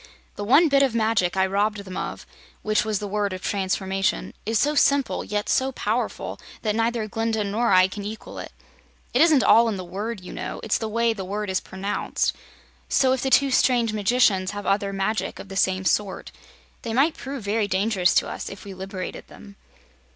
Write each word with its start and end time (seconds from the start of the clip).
"The 0.35 0.43
one 0.43 0.67
bit 0.67 0.81
of 0.81 0.95
magic 0.95 1.37
I 1.37 1.45
robbed 1.45 1.85
them 1.85 1.95
of 1.95 2.25
which 2.63 2.83
was 2.83 2.97
the 2.97 3.07
Word 3.07 3.33
of 3.33 3.43
Transformation 3.43 4.33
is 4.47 4.57
so 4.57 4.73
simple, 4.73 5.23
yet 5.23 5.47
so 5.47 5.71
powerful, 5.73 6.39
that 6.63 6.73
neither 6.75 7.07
Glinda 7.07 7.43
nor 7.43 7.71
I 7.71 7.87
can 7.87 8.03
equal 8.03 8.39
it. 8.39 8.51
It 9.13 9.21
isn't 9.21 9.43
all 9.43 9.69
in 9.69 9.77
the 9.77 9.83
word, 9.83 10.19
you 10.19 10.33
know, 10.33 10.59
it's 10.63 10.79
the 10.79 10.87
way 10.89 11.13
the 11.13 11.23
word 11.23 11.51
is 11.51 11.59
pronounced. 11.59 12.35
So 12.89 13.13
if 13.13 13.21
the 13.21 13.29
two 13.29 13.51
strange 13.51 13.93
magicians 13.93 14.49
have 14.53 14.65
other 14.65 14.91
magic 14.91 15.37
of 15.37 15.49
the 15.49 15.55
same 15.55 15.85
sort, 15.85 16.31
they 16.81 16.93
might 16.93 17.15
prove 17.15 17.43
very 17.43 17.67
dangerous 17.67 18.15
to 18.15 18.27
us, 18.27 18.49
if 18.49 18.65
we 18.65 18.73
liberated 18.73 19.27
them." 19.27 19.55